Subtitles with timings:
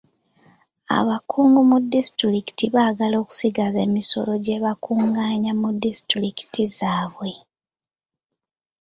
[0.97, 7.31] Abakungu mu disitulikii baagala okusigaza emisolo gye baakungaanya mu disitulikiti zaabwe.